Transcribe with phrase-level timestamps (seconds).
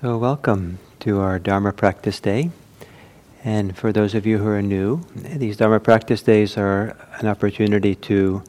[0.00, 2.52] So, welcome to our Dharma Practice Day.
[3.42, 7.96] And for those of you who are new, these Dharma Practice Days are an opportunity
[7.96, 8.44] to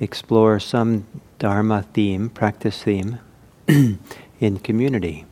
[0.00, 1.06] explore some
[1.38, 3.18] Dharma theme, practice theme,
[3.68, 5.26] in community.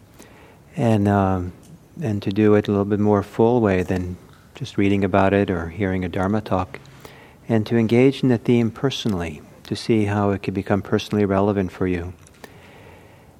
[0.76, 1.54] And, um,
[1.98, 4.18] and to do it a little bit more full way than
[4.54, 6.78] just reading about it or hearing a Dharma talk.
[7.48, 11.72] And to engage in the theme personally, to see how it can become personally relevant
[11.72, 12.12] for you.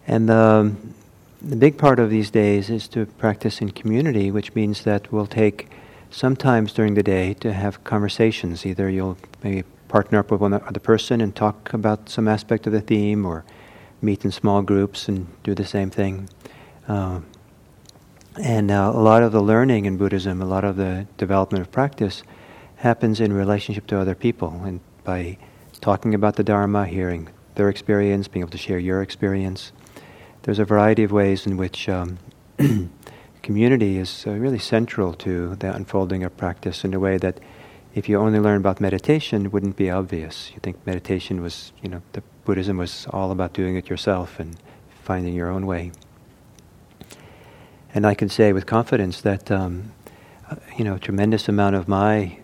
[0.06, 0.94] And the um,
[1.44, 5.26] the big part of these days is to practice in community, which means that we'll
[5.26, 5.68] take
[6.10, 8.64] sometimes during the day to have conversations.
[8.64, 12.72] Either you'll maybe partner up with one other person and talk about some aspect of
[12.72, 13.44] the theme, or
[14.00, 16.28] meet in small groups and do the same thing.
[16.88, 17.20] Uh,
[18.42, 21.70] and uh, a lot of the learning in Buddhism, a lot of the development of
[21.70, 22.22] practice,
[22.76, 25.36] happens in relationship to other people, and by
[25.80, 29.72] talking about the Dharma, hearing their experience, being able to share your experience
[30.44, 32.18] there's a variety of ways in which um,
[33.42, 37.40] community is uh, really central to the unfolding of practice in a way that
[37.94, 40.50] if you only learn about meditation, it wouldn't be obvious.
[40.52, 44.56] You think meditation was, you know, the Buddhism was all about doing it yourself and
[45.02, 45.92] finding your own way.
[47.94, 49.92] And I can say with confidence that, um,
[50.50, 52.38] uh, you know, a tremendous amount of my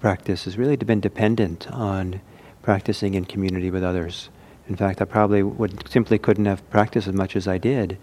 [0.00, 2.20] practice has really been dependent on
[2.62, 4.28] practicing in community with others.
[4.72, 7.98] In fact, I probably would simply couldn't have practiced as much as I did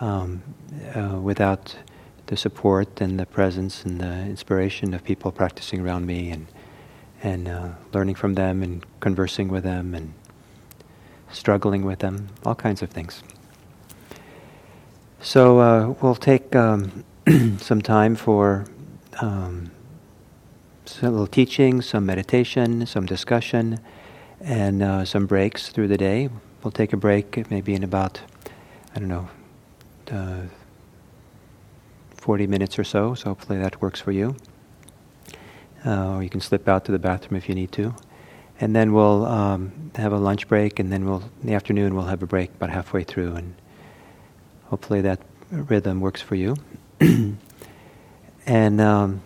[0.00, 0.42] um,
[0.94, 1.76] uh, without
[2.28, 6.46] the support and the presence and the inspiration of people practicing around me and
[7.22, 10.14] and uh, learning from them and conversing with them and
[11.30, 13.22] struggling with them, all kinds of things.
[15.20, 17.04] So uh, we'll take um,
[17.58, 18.64] some time for
[19.20, 19.70] um,
[21.02, 23.78] a little teaching, some meditation, some discussion
[24.40, 26.28] and uh, some breaks through the day.
[26.62, 28.20] We'll take a break maybe in about,
[28.94, 29.28] I don't know,
[30.10, 30.42] uh,
[32.16, 34.36] 40 minutes or so, so hopefully that works for you.
[35.84, 37.94] Uh, or you can slip out to the bathroom if you need to.
[38.60, 42.06] And then we'll um, have a lunch break, and then we'll, in the afternoon, we'll
[42.06, 43.54] have a break about halfway through, and
[44.64, 46.56] hopefully that rhythm works for you.
[48.46, 49.22] and um,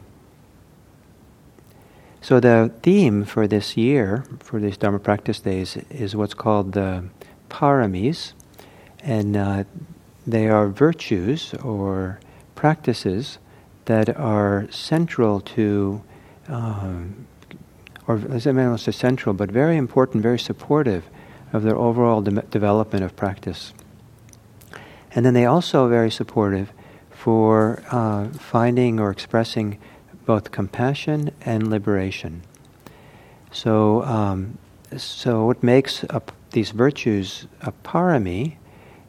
[2.28, 7.05] so the theme for this year, for these Dharma practice days, is what's called the
[7.49, 8.34] paramis,
[9.03, 9.65] and uh,
[10.27, 12.21] they are virtues or
[12.55, 13.39] practices
[13.87, 16.03] that are central to,
[16.49, 17.27] um,
[18.06, 21.05] or as I not say central, but very important, very supportive
[21.55, 23.72] of their overall de- development of practice.
[25.15, 26.72] And then they also are very supportive
[27.10, 29.78] for uh, finding or expressing
[30.28, 32.43] both compassion and liberation.
[33.50, 34.59] So, um,
[34.94, 36.05] so what makes
[36.50, 38.56] these virtues a parami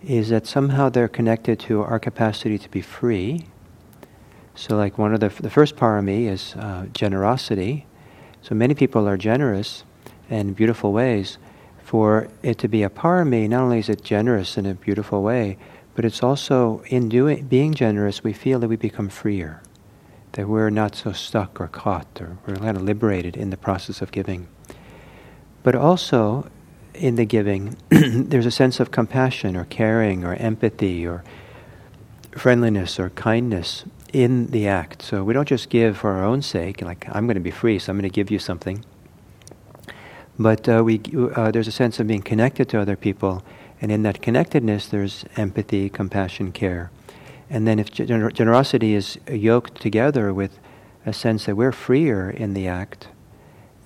[0.01, 3.45] is that somehow they're connected to our capacity to be free.
[4.55, 7.85] So, like one of the the first parami is uh, generosity.
[8.41, 9.83] So many people are generous
[10.29, 11.37] in beautiful ways.
[11.83, 15.57] For it to be a parami, not only is it generous in a beautiful way,
[15.95, 19.61] but it's also in doing being generous, we feel that we become freer
[20.33, 24.01] that we're not so stuck or caught, or we're kind of liberated in the process
[24.01, 24.47] of giving.
[25.63, 26.49] But also,
[26.93, 31.23] in the giving, there's a sense of compassion or caring or empathy or
[32.31, 35.01] friendliness or kindness in the act.
[35.01, 37.79] So we don't just give for our own sake, like, I'm going to be free,
[37.79, 38.83] so I'm going to give you something.
[40.37, 41.01] But uh, we,
[41.35, 43.43] uh, there's a sense of being connected to other people,
[43.81, 46.91] and in that connectedness, there's empathy, compassion, care.
[47.49, 50.59] And then if gener- generosity is yoked together with
[51.05, 53.07] a sense that we're freer in the act,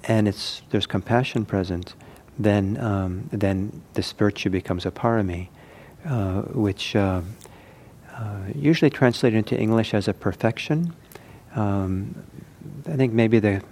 [0.04, 1.95] and it's there's compassion present,
[2.38, 5.48] then um, then this virtue becomes a parami,
[6.06, 7.21] uh, which uh,
[8.13, 10.94] uh, usually translated into English as a perfection.
[11.56, 12.15] Um,
[12.88, 13.63] I think maybe the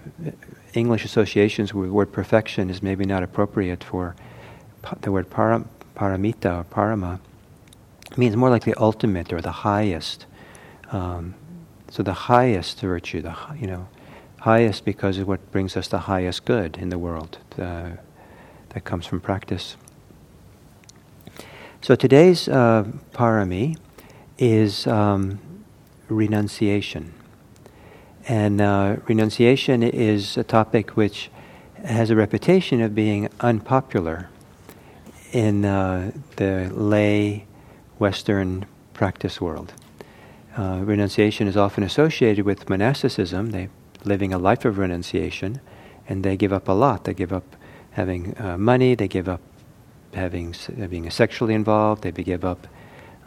[0.74, 4.16] English associations with the word perfection is maybe not appropriate for
[4.82, 5.66] pa- the word para-
[5.96, 7.20] paramita or parama
[8.18, 10.26] means more like the ultimate or the highest.
[10.92, 11.36] Um,
[11.90, 13.88] so the highest virtue, the you know,
[14.40, 17.92] highest because of what brings us the highest good in the world uh,
[18.70, 19.76] that comes from practice.
[21.82, 23.78] So today's uh, parami
[24.38, 25.40] is um,
[26.10, 27.14] renunciation.
[28.28, 31.32] And uh, renunciation is a topic which
[31.84, 34.30] has a reputation of being unpopular
[35.32, 37.48] in uh, the lay
[38.02, 39.74] Western practice world.
[40.58, 43.52] Uh, renunciation is often associated with monasticism.
[43.52, 43.70] They
[44.04, 45.62] living a life of renunciation,
[46.10, 47.04] and they give up a lot.
[47.04, 47.56] They give up
[47.92, 48.96] having uh, money.
[48.96, 49.42] They give up
[50.16, 50.56] having
[50.90, 52.02] being sexually involved.
[52.02, 52.68] They give up,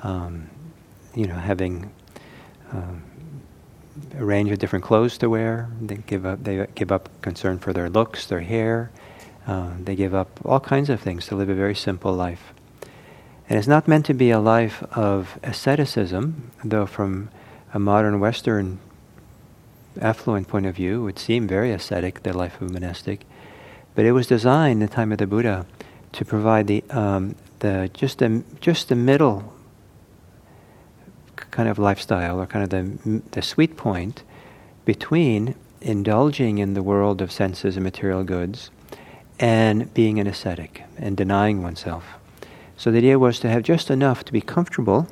[0.03, 0.51] um,
[1.15, 1.93] you know, having
[2.73, 3.05] um,
[4.19, 5.71] a range of different clothes to wear.
[5.81, 6.43] They give up.
[6.43, 8.91] They give up concern for their looks, their hair.
[9.47, 12.53] Uh, they give up all kinds of things to live a very simple life.
[13.49, 17.29] And it's not meant to be a life of asceticism, though from
[17.75, 18.79] a modern Western
[20.01, 23.25] affluent point of view it would seem very ascetic, the life of a monastic.
[23.95, 25.67] But it was designed in the time of the Buddha
[26.13, 29.53] to provide the, um, the just the just the middle
[31.51, 34.23] kind of lifestyle, or kind of the the sweet point
[34.85, 38.71] between indulging in the world of senses and material goods
[39.39, 42.05] and being an ascetic and denying oneself.
[42.77, 45.07] So the idea was to have just enough to be comfortable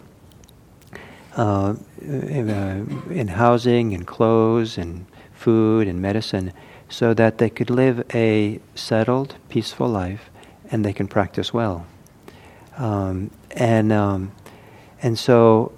[1.37, 6.53] uh, in, uh, in housing and clothes and food and medicine
[6.89, 10.31] so that they could live a settled, peaceful life
[10.71, 11.87] and they can practice well.
[12.77, 14.33] Um, and, um,
[15.03, 15.73] and so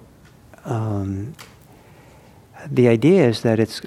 [0.65, 1.35] um,
[2.69, 3.81] the idea is that it's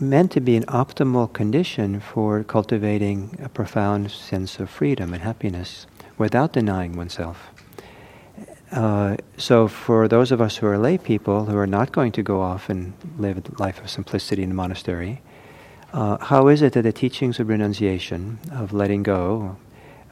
[0.00, 5.86] meant to be an optimal condition for cultivating a profound sense of freedom and happiness
[6.18, 7.50] without denying oneself.
[8.72, 12.22] Uh, so, for those of us who are lay people who are not going to
[12.22, 15.22] go off and live a life of simplicity in a monastery,
[15.92, 19.56] uh, how is it that the teachings of renunciation, of letting go,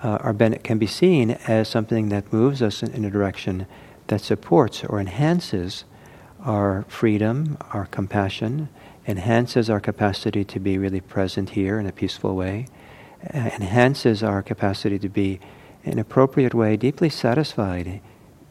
[0.02, 3.66] uh, are ben- can be seen as something that moves us in, in a direction
[4.06, 5.84] that supports or enhances
[6.44, 8.68] our freedom, our compassion,
[9.06, 12.66] enhances our capacity to be really present here in a peaceful way,
[13.32, 15.40] enhances our capacity to be,
[15.84, 18.00] an appropriate way, deeply satisfied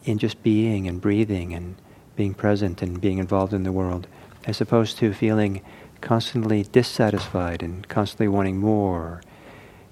[0.03, 1.75] in just being and breathing and
[2.15, 4.07] being present and being involved in the world,
[4.45, 5.61] as opposed to feeling
[6.01, 9.21] constantly dissatisfied and constantly wanting more, or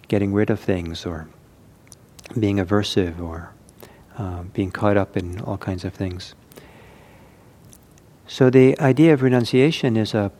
[0.07, 1.27] getting rid of things, or
[2.37, 3.53] being aversive, or
[4.17, 6.33] uh, being caught up in all kinds of things.
[8.27, 10.31] So the idea of renunciation is a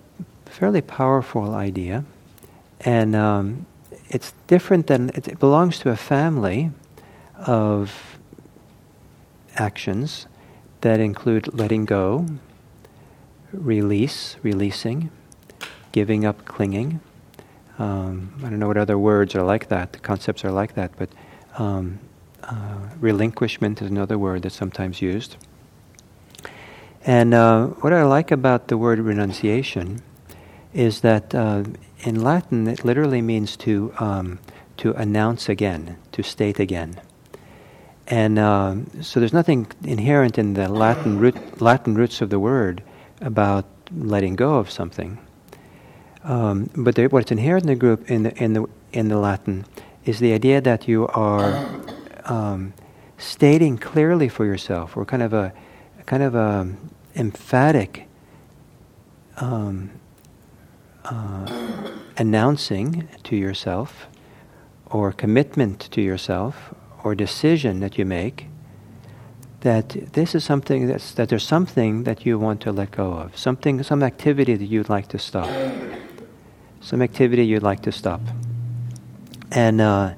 [0.45, 2.03] fairly powerful idea,
[2.81, 3.65] and um,
[4.09, 6.71] it's different than it belongs to a family
[7.45, 8.19] of
[9.55, 10.27] actions
[10.81, 12.25] that include letting go,
[13.51, 15.11] release, releasing,
[15.91, 16.99] giving up clinging.
[17.77, 20.91] Um, I don't know what other words are like that, the concepts are like that,
[20.97, 21.09] but
[21.57, 21.99] um,
[22.43, 25.37] uh, relinquishment is another word that's sometimes used.
[27.05, 30.01] And uh, what I like about the word renunciation
[30.73, 31.63] is that uh,
[31.99, 34.39] in Latin it literally means to, um,
[34.77, 36.99] to announce again, to state again.
[38.09, 42.83] And uh, so there's nothing inherent in the Latin, root, Latin roots of the word
[43.21, 43.65] about
[43.95, 45.19] letting go of something.
[46.23, 49.65] Um, but there, what's inherent in the group in the, in the in the Latin
[50.05, 51.69] is the idea that you are
[52.25, 52.73] um,
[53.17, 55.53] stating clearly for yourself, or kind of a
[56.05, 56.67] kind of a
[57.15, 58.07] emphatic
[59.37, 59.91] um,
[61.05, 64.07] uh, announcing to yourself,
[64.87, 68.47] or commitment to yourself, or decision that you make
[69.61, 73.37] that this is something that's, that there's something that you want to let go of,
[73.37, 75.49] something, some activity that you'd like to stop,
[76.79, 78.21] some activity you'd like to stop,
[79.51, 80.13] and uh,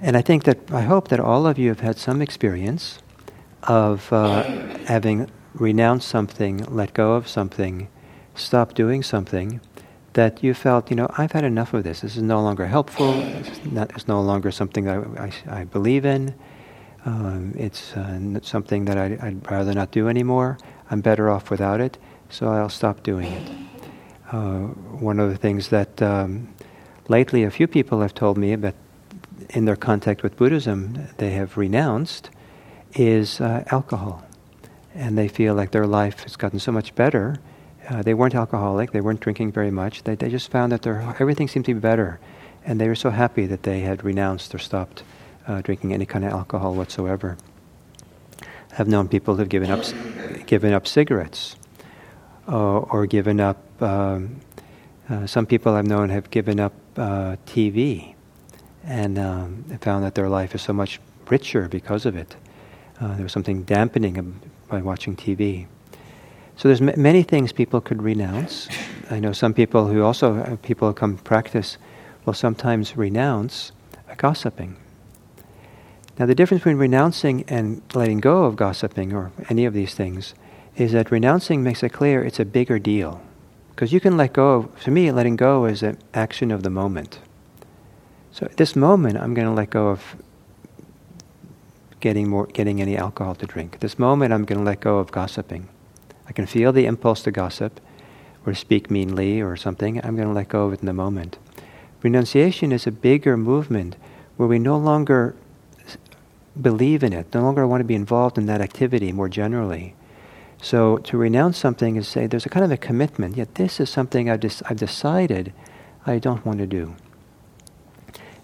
[0.00, 2.98] and I think that I hope that all of you have had some experience
[3.62, 4.42] of uh,
[4.86, 7.88] having renounced something, let go of something,
[8.34, 9.60] stop doing something,
[10.16, 12.00] that you felt, you know, I've had enough of this.
[12.00, 13.12] This is no longer helpful.
[13.20, 16.34] It's, not, it's no longer something that I, I, I believe in.
[17.04, 20.56] Um, it's uh, something that I, would rather not do anymore.
[20.90, 21.98] I'm better off without it,
[22.30, 23.50] so I'll stop doing it.
[24.32, 24.60] Uh,
[25.00, 26.48] one of the things that um,
[27.08, 28.74] lately a few people have told me about
[29.50, 32.30] in their contact with Buddhism they have renounced
[32.94, 34.24] is uh, alcohol.
[34.94, 37.38] And they feel like their life has gotten so much better
[37.88, 40.02] uh, they weren't alcoholic, they weren't drinking very much.
[40.02, 42.18] They, they just found that their, everything seemed to be better.
[42.64, 45.02] And they were so happy that they had renounced or stopped
[45.46, 47.36] uh, drinking any kind of alcohol whatsoever.
[48.78, 49.84] I've known people who've given up,
[50.46, 51.56] given up cigarettes
[52.48, 54.40] uh, or given up, um,
[55.08, 58.14] uh, some people I've known have given up uh, TV
[58.84, 62.36] and um, found that their life is so much richer because of it.
[63.00, 65.66] Uh, there was something dampening by watching TV.
[66.56, 68.68] So there's m- many things people could renounce.
[69.10, 71.76] I know some people who also uh, people who come practice
[72.24, 73.72] will sometimes renounce
[74.16, 74.76] gossiping.
[76.18, 80.34] Now the difference between renouncing and letting go of gossiping or any of these things
[80.76, 83.20] is that renouncing makes it clear it's a bigger deal.
[83.70, 87.18] Because you can let go for me, letting go is an action of the moment.
[88.32, 90.16] So at this moment, I'm going to let go of
[92.00, 93.74] getting more, getting any alcohol to drink.
[93.74, 95.68] At this moment, I'm going to let go of gossiping.
[96.28, 97.80] I can feel the impulse to gossip
[98.44, 100.04] or speak meanly or something.
[100.04, 101.38] I'm going to let go of it in the moment.
[102.02, 103.96] Renunciation is a bigger movement
[104.36, 105.34] where we no longer
[106.60, 109.94] believe in it, no longer want to be involved in that activity more generally.
[110.62, 113.36] So to renounce something is say there's a kind of a commitment.
[113.36, 115.52] Yet this is something I've, des- I've decided
[116.06, 116.94] I don't want to do.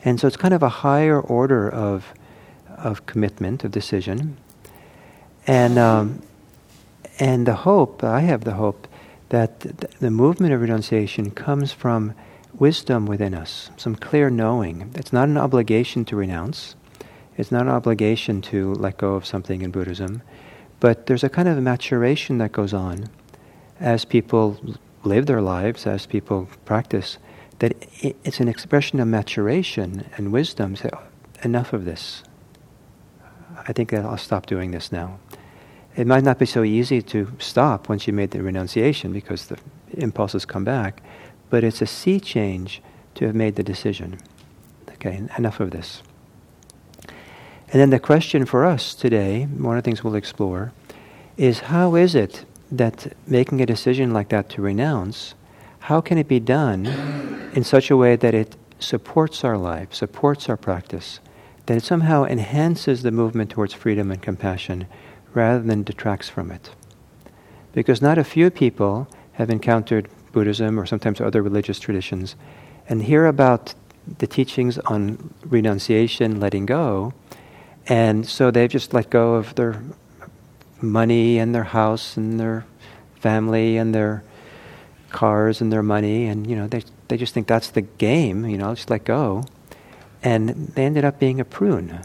[0.05, 2.13] And so it's kind of a higher order of
[2.69, 4.37] of commitment, of decision,
[5.47, 6.21] and um,
[7.23, 8.89] and the hope I have the hope
[9.29, 9.61] that
[10.01, 12.15] the movement of renunciation comes from
[12.53, 14.91] wisdom within us, some clear knowing.
[14.97, 16.75] It's not an obligation to renounce.
[17.37, 20.23] It's not an obligation to let go of something in Buddhism.
[20.81, 23.09] But there's a kind of maturation that goes on
[23.79, 24.59] as people
[25.05, 27.19] live their lives, as people practice,
[27.61, 30.75] that it's an expression of maturation and wisdom.
[30.75, 30.91] Say,
[31.45, 32.25] enough of this.
[33.69, 35.21] I think I'll stop doing this now.
[35.95, 39.59] It might not be so easy to stop once you made the renunciation because the
[39.93, 41.03] impulses come back,
[41.51, 42.83] but it's a sea change
[43.15, 44.19] to have made the decision.
[44.91, 46.03] Okay, enough of this.
[47.07, 50.73] And then the question for us today, one of the things we'll explore,
[51.37, 55.35] is how is it that making a decision like that to renounce,
[55.81, 56.87] how can it be done
[57.55, 61.21] in such a way that it supports our life, supports our practice,
[61.67, 64.87] that it somehow enhances the movement towards freedom and compassion
[65.35, 66.71] rather than detracts from it?
[67.73, 72.37] Because not a few people have encountered Buddhism or sometimes other religious traditions
[72.89, 73.75] and hear about
[74.19, 77.13] the teachings on renunciation, letting go,
[77.87, 79.83] and so they've just let go of their
[80.81, 82.65] money and their house and their
[83.15, 84.25] family and their
[85.11, 88.57] cars and their money and you know they they just think that's the game you
[88.57, 89.45] know just let go
[90.23, 92.01] and they ended up being a prune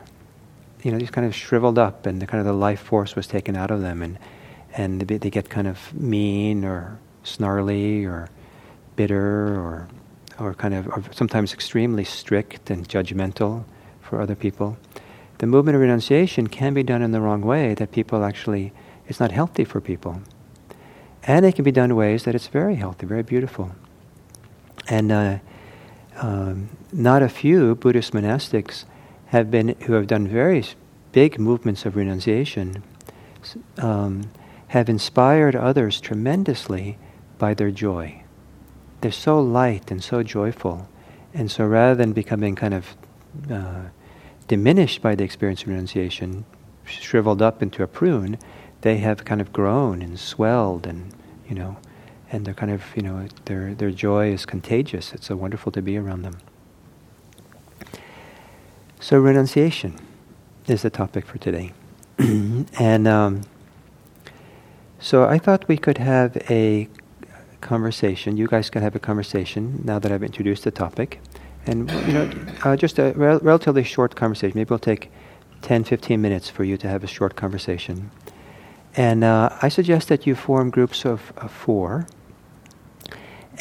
[0.88, 3.28] you know just kind of shriveled up and the kind of the life force was
[3.28, 4.18] taken out of them and
[4.74, 8.30] and they, they get kind of mean or snarly or
[8.96, 9.88] bitter or
[10.40, 13.66] or kind of or sometimes extremely strict and judgmental
[14.02, 14.78] for other people
[15.40, 18.74] the movement of renunciation can be done in the wrong way that people actually,
[19.08, 20.22] it's not healthy for people.
[21.24, 23.72] And it can be done in ways that it's very healthy, very beautiful.
[24.88, 25.38] And uh,
[26.16, 28.86] um, not a few Buddhist monastics
[29.28, 30.64] have been, who have done very
[31.12, 32.84] big movements of renunciation,
[33.78, 34.30] um,
[34.68, 36.98] have inspired others tremendously
[37.38, 38.24] by their joy.
[39.02, 40.90] They're so light and so joyful.
[41.34, 42.96] And so rather than becoming kind of
[43.52, 43.84] uh,
[44.48, 46.46] diminished by the experience of renunciation,
[46.86, 48.38] shriveled up into a prune,
[48.82, 51.14] they have kind of grown and swelled and,
[51.48, 51.78] you know,
[52.32, 55.14] and they're kind of, you know, their, their joy is contagious.
[55.14, 56.38] It's so wonderful to be around them.
[59.08, 59.96] So, renunciation
[60.68, 61.72] is the topic for today.
[62.20, 63.44] and um,
[65.00, 66.90] so I thought we could have a
[67.62, 68.36] conversation.
[68.36, 71.22] You guys can have a conversation now that I've introduced the topic.
[71.66, 72.30] And, you know,
[72.66, 74.60] uh, just a rel- relatively short conversation.
[74.60, 75.10] Maybe it'll take
[75.62, 78.12] 10, 15 minutes for you to have a short conversation.
[78.98, 82.08] And uh, I suggest that you form groups of, of four.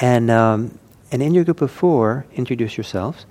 [0.01, 0.77] And, um,
[1.13, 3.27] and in your group of four, introduce yourselves.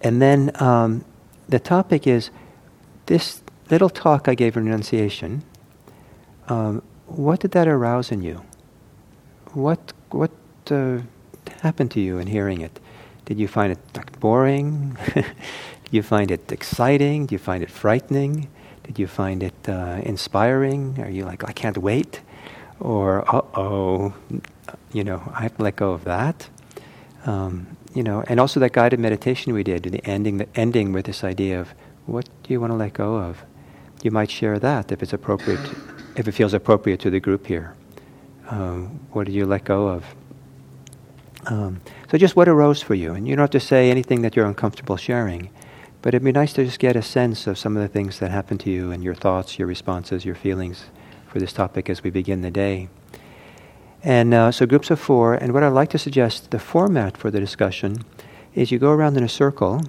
[0.00, 1.04] And then um,
[1.48, 2.30] the topic is
[3.06, 5.42] this little talk I gave in renunciation.
[6.48, 8.42] Um, what did that arouse in you?
[9.52, 10.30] What, what
[10.70, 10.98] uh,
[11.62, 12.78] happened to you in hearing it?
[13.24, 14.96] Did you find it boring?
[15.14, 15.24] Did
[15.90, 17.26] you find it exciting?
[17.26, 18.48] Did you find it frightening?
[18.84, 21.00] Did you find it uh, inspiring?
[21.00, 22.20] Are you like, I can't wait?
[22.78, 24.14] Or, uh oh,
[24.92, 26.48] you know, I have to let go of that.
[27.24, 31.06] Um, you know, and also that guided meditation we did, the ending, the ending with
[31.06, 31.72] this idea of
[32.04, 33.42] what do you want to let go of?
[34.02, 35.66] You might share that if it's appropriate,
[36.14, 37.74] if it feels appropriate to the group here.
[38.50, 40.04] Um, what do you let go of?
[41.46, 44.36] Um, so just what arose for you, and you don't have to say anything that
[44.36, 45.48] you're uncomfortable sharing,
[46.02, 48.30] but it'd be nice to just get a sense of some of the things that
[48.30, 50.84] happened to you and your thoughts, your responses, your feelings
[51.28, 52.90] for this topic as we begin the day.
[54.06, 57.28] And uh, so groups of four, and what I'd like to suggest, the format for
[57.28, 58.04] the discussion
[58.54, 59.82] is you go around in a circle,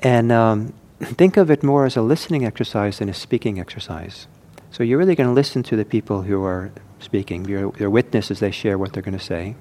[0.00, 4.28] and um, think of it more as a listening exercise than a speaking exercise.
[4.70, 7.44] So you're really going to listen to the people who are speaking.
[7.44, 9.56] You're, you're witnesses, they share what they're going to say.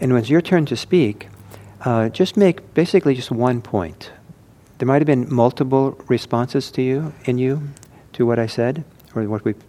[0.00, 1.28] And when it's your turn to speak,
[1.82, 4.10] uh, just make basically just one point.
[4.78, 7.68] There might have been multiple responses to you, in you,
[8.14, 8.84] to what I said,
[9.14, 9.62] or what we've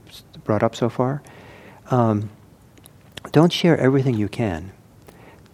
[0.46, 1.22] brought up so far.
[1.92, 2.30] Um,
[3.32, 4.72] don't share everything you can.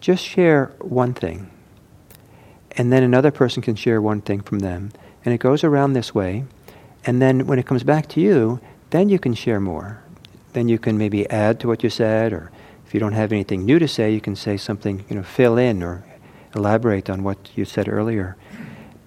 [0.00, 1.50] Just share one thing.
[2.72, 4.90] And then another person can share one thing from them.
[5.24, 6.44] And it goes around this way.
[7.06, 10.02] And then when it comes back to you, then you can share more.
[10.52, 12.50] Then you can maybe add to what you said, or
[12.86, 15.58] if you don't have anything new to say, you can say something, you know, fill
[15.58, 16.04] in or
[16.54, 18.36] elaborate on what you said earlier.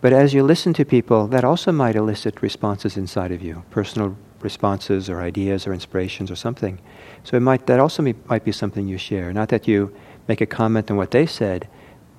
[0.01, 4.17] But as you listen to people, that also might elicit responses inside of you, personal
[4.41, 6.79] responses or ideas or inspirations or something.
[7.27, 9.33] So it might that also might be something you share.
[9.33, 9.93] Not that you
[10.29, 11.67] make a comment on what they said,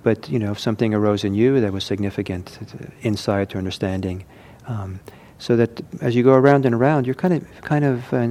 [0.03, 2.59] but you know if something arose in you that was significant
[3.01, 4.27] insight or understanding.
[4.67, 5.01] Um,
[5.39, 8.29] so that as you go around and around, you're kind of kind of uh,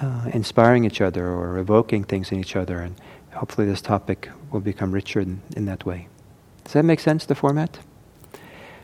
[0.00, 2.94] uh, inspiring each other or evoking things in each other, and
[3.34, 6.08] hopefully this topic will become richer in, in that way.
[6.64, 7.26] Does that make sense?
[7.26, 7.78] The format.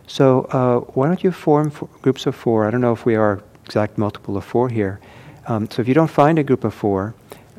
[0.06, 2.66] So uh, why don't you form groups of four?
[2.66, 5.00] I don't know if we are exact multiple of four here.
[5.46, 7.14] Um, so if you don't find a group of four,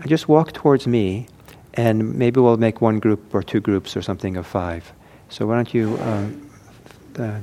[0.06, 1.28] just walk towards me,
[1.74, 4.92] and maybe we'll make one group or two groups or something of five.
[5.30, 6.50] So why don't you um,
[7.18, 7.40] uh,